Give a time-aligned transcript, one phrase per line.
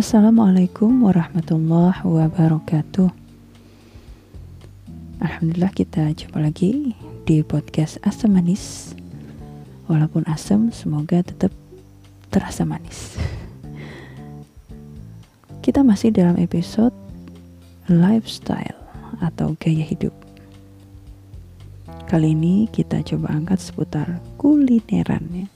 [0.00, 3.12] Assalamualaikum warahmatullahi wabarakatuh.
[5.20, 6.96] Alhamdulillah kita jumpa lagi
[7.28, 8.96] di podcast Asam Manis.
[9.92, 11.52] Walaupun asam, semoga tetap
[12.32, 13.20] terasa manis.
[15.60, 16.96] Kita masih dalam episode
[17.84, 18.80] lifestyle
[19.20, 20.16] atau gaya hidup.
[22.08, 25.46] Kali ini kita coba angkat seputar kulineran ya.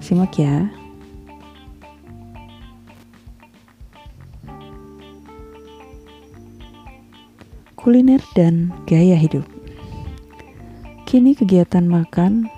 [0.00, 0.83] Simak ya.
[7.84, 9.44] Kuliner dan gaya hidup.
[11.04, 12.48] Kini kegiatan makan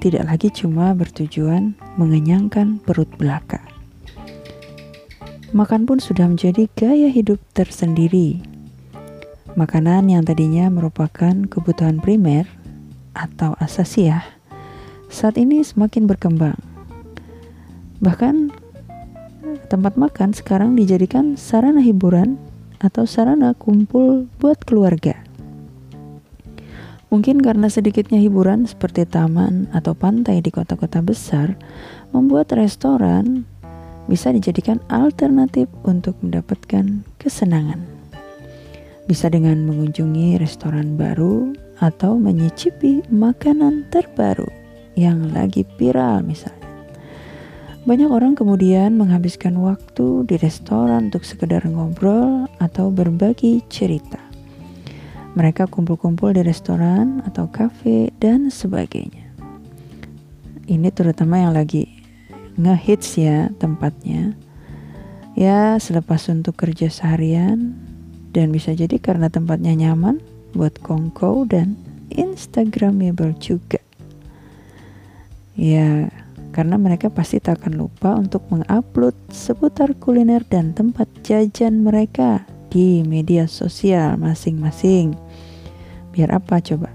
[0.00, 3.60] tidak lagi cuma bertujuan mengenyangkan perut belaka.
[5.52, 8.40] Makan pun sudah menjadi gaya hidup tersendiri.
[9.52, 12.48] Makanan yang tadinya merupakan kebutuhan primer
[13.12, 14.24] atau asasiah
[15.12, 16.56] saat ini semakin berkembang.
[18.00, 18.48] Bahkan
[19.68, 22.40] tempat makan sekarang dijadikan sarana hiburan
[22.80, 25.20] atau sarana kumpul buat keluarga.
[27.10, 31.58] Mungkin karena sedikitnya hiburan seperti taman atau pantai di kota-kota besar,
[32.14, 33.42] membuat restoran
[34.06, 37.82] bisa dijadikan alternatif untuk mendapatkan kesenangan.
[39.10, 41.50] Bisa dengan mengunjungi restoran baru
[41.82, 44.46] atau menyicipi makanan terbaru
[44.94, 46.59] yang lagi viral misalnya.
[47.80, 54.20] Banyak orang kemudian menghabiskan waktu di restoran untuk sekedar ngobrol atau berbagi cerita.
[55.32, 59.32] Mereka kumpul-kumpul di restoran atau kafe dan sebagainya.
[60.68, 61.88] Ini terutama yang lagi
[62.60, 64.36] ngehits ya tempatnya.
[65.32, 67.80] Ya selepas untuk kerja seharian
[68.36, 70.20] dan bisa jadi karena tempatnya nyaman
[70.52, 71.80] buat kongko dan
[72.12, 73.80] instagramable juga.
[75.56, 76.12] Ya
[76.50, 83.02] karena mereka pasti tak akan lupa untuk mengupload seputar kuliner dan tempat jajan mereka di
[83.06, 85.14] media sosial masing-masing.
[86.10, 86.90] Biar apa coba?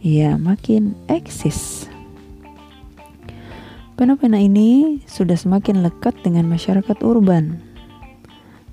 [0.00, 1.88] Ya makin eksis.
[3.96, 7.64] Fenomena ini sudah semakin lekat dengan masyarakat urban.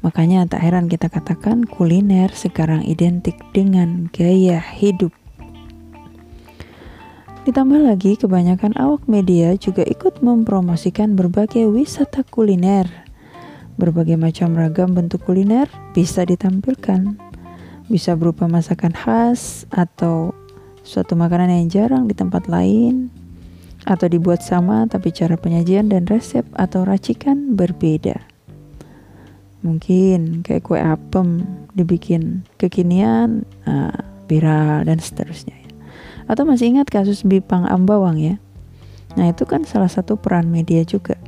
[0.04, 5.16] Makanya tak heran kita katakan kuliner sekarang identik dengan gaya hidup
[7.44, 12.88] Ditambah lagi, kebanyakan awak media juga ikut mempromosikan berbagai wisata kuliner.
[13.76, 17.20] Berbagai macam ragam bentuk kuliner bisa ditampilkan.
[17.92, 20.32] Bisa berupa masakan khas atau
[20.88, 23.12] suatu makanan yang jarang di tempat lain
[23.84, 28.24] atau dibuat sama tapi cara penyajian dan resep atau racikan berbeda.
[29.68, 31.44] Mungkin kayak kue apem
[31.76, 34.00] dibikin kekinian, uh,
[34.32, 35.63] viral dan seterusnya.
[36.26, 38.36] Atau masih ingat kasus Bipang Ambawang ya?
[39.20, 41.20] Nah itu kan salah satu peran media juga.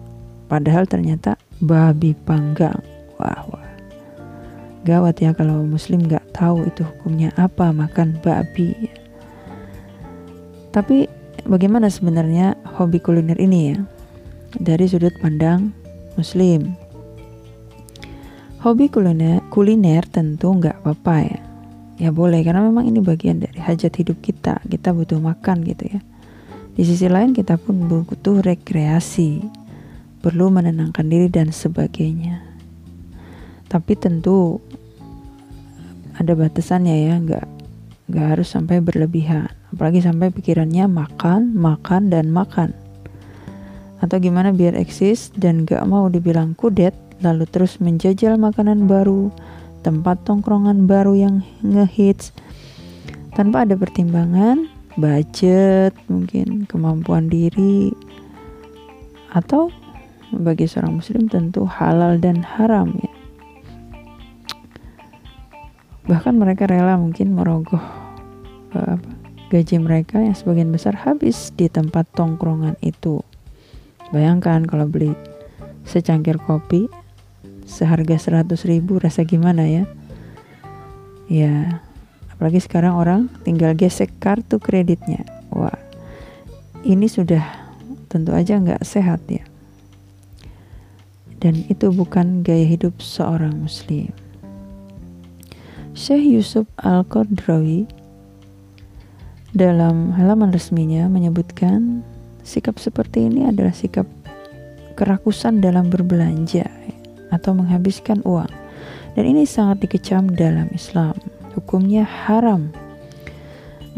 [0.48, 2.78] Padahal ternyata babi panggang.
[3.18, 3.70] Wah, wah.
[4.86, 8.74] Gawat ya kalau muslim nggak tahu itu hukumnya apa makan babi.
[8.86, 8.96] Ya.
[10.70, 11.10] Tapi
[11.50, 13.78] bagaimana sebenarnya hobi kuliner ini ya?
[14.56, 15.74] Dari sudut pandang
[16.16, 16.78] muslim.
[18.62, 21.40] Hobi kuliner, kuliner tentu nggak apa-apa ya
[21.96, 26.00] ya boleh karena memang ini bagian dari hajat hidup kita kita butuh makan gitu ya.
[26.76, 29.42] Di sisi lain kita pun butuh rekreasi
[30.22, 32.46] perlu menenangkan diri dan sebagainya.
[33.66, 34.62] Tapi tentu
[36.16, 37.46] ada batasannya ya nggak
[38.14, 39.50] nggak harus sampai berlebihan.
[39.74, 42.78] Apalagi sampai pikirannya makan makan dan makan.
[44.04, 46.94] Atau gimana biar eksis dan gak mau dibilang kudet
[47.24, 49.32] lalu terus menjajal makanan baru
[49.82, 52.36] tempat tongkrongan baru yang ngehits
[53.36, 57.92] tanpa ada pertimbangan budget mungkin kemampuan diri
[59.36, 59.68] atau
[60.32, 63.12] bagi seorang muslim tentu halal dan haram ya.
[66.08, 67.82] Bahkan mereka rela mungkin merogoh
[68.72, 69.10] uh, apa,
[69.52, 73.20] gaji mereka yang sebagian besar habis di tempat tongkrongan itu.
[74.16, 75.12] Bayangkan kalau beli
[75.84, 76.88] secangkir kopi
[77.68, 79.84] seharga 100 ribu rasa gimana ya?
[81.26, 81.84] Ya
[82.36, 85.76] apalagi sekarang orang tinggal gesek kartu kreditnya wah
[86.84, 87.44] ini sudah
[88.12, 89.44] tentu aja nggak sehat ya
[91.40, 94.12] dan itu bukan gaya hidup seorang muslim
[95.96, 97.88] Syekh Yusuf Al-Qadrawi
[99.56, 102.04] dalam halaman resminya menyebutkan
[102.44, 104.04] sikap seperti ini adalah sikap
[105.00, 106.68] kerakusan dalam berbelanja
[107.32, 108.52] atau menghabiskan uang.
[109.16, 111.16] Dan ini sangat dikecam dalam Islam.
[111.76, 112.72] Hukumnya haram.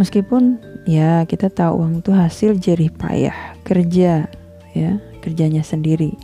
[0.01, 0.57] Meskipun
[0.89, 4.25] ya kita tahu uang itu hasil jerih payah, kerja
[4.74, 4.91] ya,
[5.21, 6.18] kerjanya sendiri.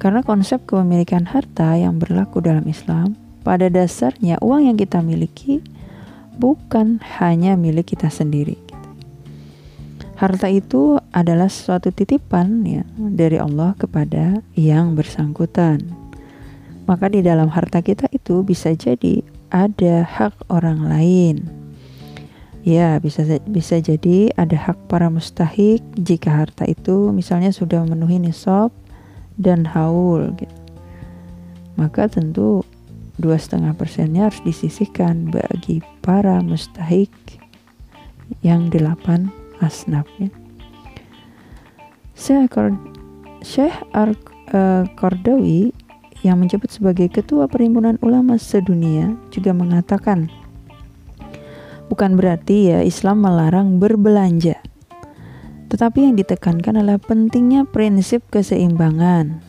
[0.00, 5.60] Karena konsep kepemilikan harta yang berlaku dalam Islam, pada dasarnya uang yang kita miliki
[6.40, 8.56] bukan hanya milik kita sendiri.
[10.16, 15.84] Harta itu adalah suatu titipan ya dari Allah kepada yang bersangkutan.
[16.88, 21.36] Maka di dalam harta kita itu bisa jadi ada hak orang lain.
[22.64, 28.72] Ya, bisa bisa jadi ada hak para mustahik jika harta itu misalnya sudah memenuhi nisab
[29.36, 30.56] dan haul gitu.
[31.76, 32.64] Maka tentu
[33.20, 37.12] dua setengah persennya harus disisihkan bagi para mustahik
[38.40, 39.28] yang delapan
[39.60, 40.30] asnaf ya.
[43.42, 44.14] Syekh Ar
[44.54, 45.74] uh, Kordawi
[46.22, 50.30] yang menjabat sebagai ketua perhimpunan ulama sedunia juga mengatakan
[51.90, 54.58] bukan berarti ya Islam melarang berbelanja
[55.68, 59.42] tetapi yang ditekankan adalah pentingnya prinsip keseimbangan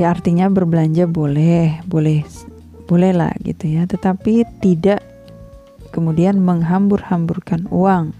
[0.00, 2.24] ya artinya berbelanja boleh boleh
[2.88, 5.04] bolehlah gitu ya tetapi tidak
[5.94, 8.10] kemudian menghambur-hamburkan uang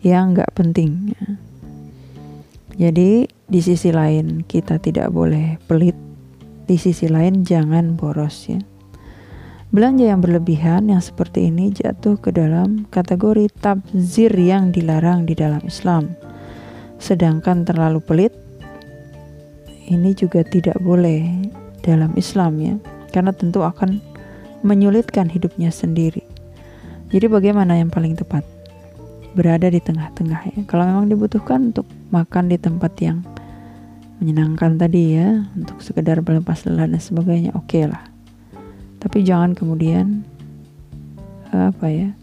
[0.00, 1.12] yang nggak penting.
[1.12, 1.31] Ya.
[2.76, 5.96] Jadi di sisi lain kita tidak boleh pelit,
[6.64, 8.60] di sisi lain jangan boros ya.
[9.72, 15.64] Belanja yang berlebihan yang seperti ini jatuh ke dalam kategori tabzir yang dilarang di dalam
[15.64, 16.12] Islam.
[17.00, 18.32] Sedangkan terlalu pelit
[19.88, 21.24] ini juga tidak boleh
[21.80, 22.74] dalam Islam ya,
[23.12, 24.00] karena tentu akan
[24.60, 26.24] menyulitkan hidupnya sendiri.
[27.12, 28.44] Jadi bagaimana yang paling tepat?
[29.32, 30.58] Berada di tengah-tengah ya.
[30.68, 33.24] Kalau memang dibutuhkan untuk makan di tempat yang
[34.20, 38.04] menyenangkan tadi ya, untuk sekedar melepas lelah dan sebagainya, oke okay lah.
[39.02, 40.22] Tapi jangan kemudian
[41.50, 42.14] apa ya,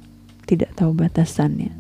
[0.47, 1.75] tidak tahu batasannya.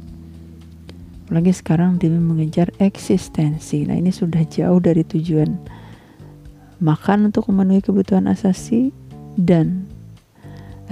[1.29, 3.85] Apalagi sekarang demi mengejar eksistensi.
[3.85, 5.55] Nah ini sudah jauh dari tujuan
[6.79, 8.89] makan untuk memenuhi kebutuhan asasi
[9.35, 9.87] dan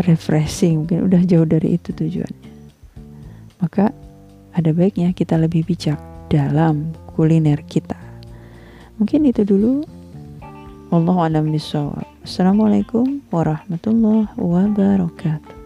[0.04, 2.52] refreshing mungkin udah jauh dari itu tujuannya
[3.58, 3.90] maka
[4.54, 5.98] ada baiknya kita lebih bijak
[6.30, 7.98] dalam kuliner kita.
[9.02, 9.98] Mungkin itu dulu.
[10.88, 15.56] Allah alam bisawab Assalamualaikum warahmatullahi wabarakatuh